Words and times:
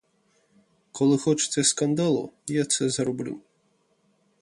Коли 0.91 1.17
хочете 1.17 1.63
скандалу, 1.63 2.31
я 2.47 2.65
це 2.65 2.89
зроблю. 2.89 3.39